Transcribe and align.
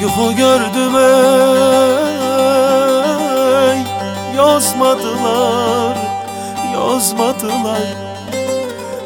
Yuhu 0.00 0.36
gördüm 0.36 0.96
ey. 0.96 1.00
Yazmadılar, 4.36 5.96
yazmadılar. 6.74 7.94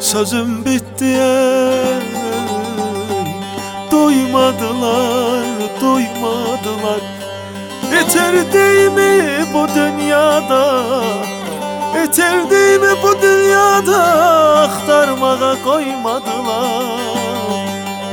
Sözüm 0.01 0.65
bitti 0.65 1.04
ey. 1.04 2.03
Duymadılar, 3.90 5.44
duymadılar. 5.80 7.01
Yeter 7.92 8.53
değil 8.53 8.90
mi 8.92 9.47
bu 9.54 9.69
dünyada? 9.74 10.83
Yeter 11.97 12.51
değil 12.51 12.81
mi 12.81 12.97
bu 13.03 13.22
dünyada 13.22 13.63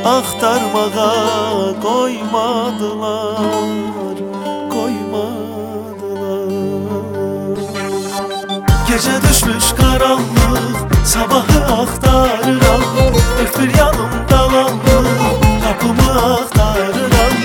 Axtarmağa 0.06 1.74
qoymadılar 1.84 3.38
Qoymadılar 4.74 6.50
Gecə 8.88 9.16
düşmüş 9.30 9.68
qaranlıq 9.80 10.78
Sabahı 11.06 11.60
axtarıram 11.82 12.84
Dört 13.38 13.60
bir 13.60 13.78
yanım 13.78 14.14
dalanlıq 14.30 15.08
Qapımı 15.64 16.12
axtarıram 16.34 17.36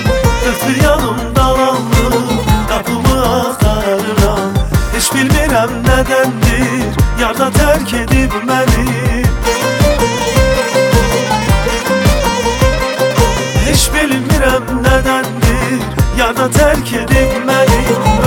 Dört 0.45 0.61
bir 0.69 0.77
yanım 0.83 1.19
dalanlıq 1.35 2.27
Qapımı 2.69 3.17
axtarıram 3.35 4.51
Heç 4.95 5.07
bilmirəm 5.13 5.71
nədəndir 5.85 6.89
Yarda 7.21 7.47
tərk 7.59 7.89
edib 8.01 8.33
məni 8.49 9.17
Dünyada 16.27 16.51
terk 16.51 16.93
edip 16.93 17.45
məni 17.47 17.83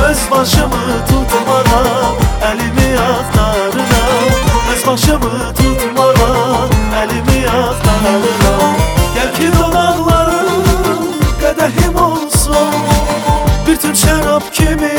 Öz 0.08 0.30
başımı 0.30 1.06
tutmaram 1.08 2.14
Əlimi 2.42 2.98
axtarıram 2.98 4.30
Öz 4.72 4.86
başımı 4.86 5.54
tutmaram 5.54 6.70
Əlimi 7.00 7.40
axtarıram 7.48 8.76
Gəl 9.16 9.30
ki 9.36 9.48
dodaqların 9.52 11.04
qədəhim 11.42 12.00
olsun. 12.00 12.72
Bütün 13.66 13.92
şərab 13.92 14.48
kimi 14.52 14.96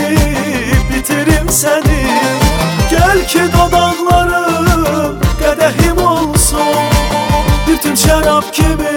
bitirim 0.89 1.49
səni 1.49 2.05
Gəl 2.93 3.25
ki 3.27 3.47
dodaqların 3.57 5.17
qədəhim 5.41 6.05
olsun. 6.05 6.85
Bütün 7.67 7.95
şərab 7.95 8.51
kimi 8.51 8.95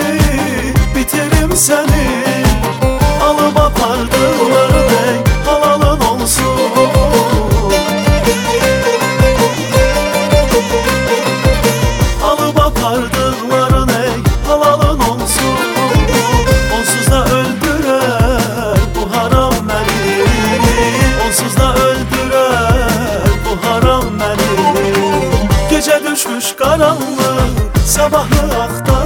bitirim 0.95 1.57
səni 1.57 2.35
Alıp 3.25 3.61
apardılar 3.61 4.75
ey 5.07 5.17
Halalın 5.47 6.01
olsun. 6.01 6.45
Alıp 12.25 12.61
apardıkların 12.61 13.89
ey 13.89 14.11
halalın 14.47 15.01
olsun. 15.01 15.55
Onsuz 16.79 17.11
da 17.11 17.25
öldürer 17.25 18.79
bu 18.97 19.17
haram 19.17 19.55
beni 19.69 20.25
Onsuz 21.27 21.57
da 21.57 21.75
öldürer 21.75 23.23
bu 23.45 23.69
haram 23.69 24.05
beni 24.21 24.95
Gece 25.71 26.01
düşmüş 26.11 26.53
karanlık 26.53 27.87
sabahı 27.87 28.63
aktarıram 28.63 29.04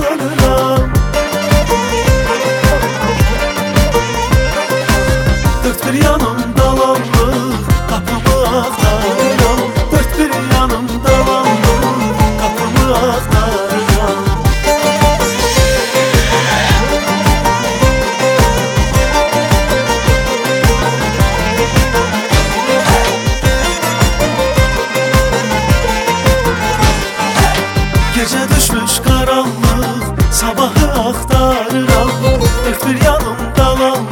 dalanlık 33.57 34.09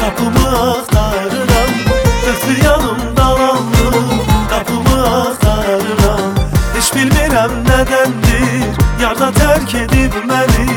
Kapımı 0.00 0.70
aktarıram 0.70 1.70
bir 2.48 2.64
yanım 2.64 2.98
Kapımı 4.50 5.20
aktarıram 5.20 6.34
Hiç 6.78 6.92
bilmirəm 6.92 7.64
nedendir 7.64 8.78
Yarda 9.02 9.32
terk 9.32 9.74
edip 9.74 10.14
beni. 10.14 10.68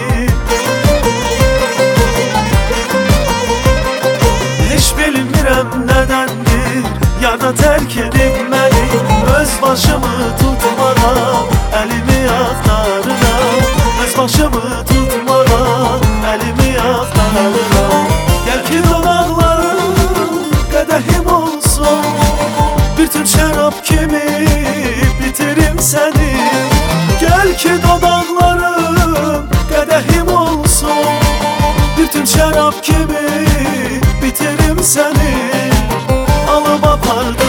Hiç 4.76 4.92
bilmirəm 4.92 5.88
nedendir 5.88 6.86
Yarda 7.24 7.56
terk 7.56 7.98
edip 7.98 8.52
beni. 8.52 8.88
Öz 9.40 9.62
başımı 9.62 10.38
tutmağa 10.40 11.44
Elimi 11.84 12.30
aktarıram 12.32 13.62
Öz 14.04 14.18
başımı 14.18 14.86
tutmağa 14.86 16.01
Səni 25.82 26.34
Gel 27.20 27.50
ki 27.58 27.72
dodaqlarım 27.82 29.48
Qədəhim 29.72 30.30
olsun. 30.30 31.10
Bir 31.98 32.08
tüm 32.14 32.28
şərab 32.30 32.78
kimi 32.86 33.26
Bitirim 34.22 34.78
səni 34.94 35.34
Alıp 36.54 36.86
apardılar 36.86 37.41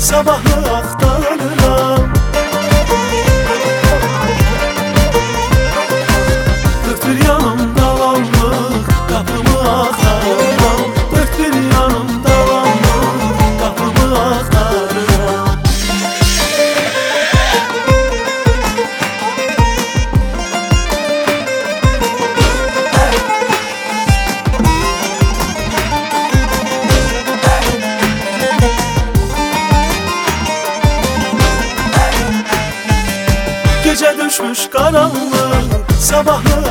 Sabahlı 0.00 0.76
aktar. 0.76 1.17
karanlık 34.66 35.92
sabahları 36.00 36.67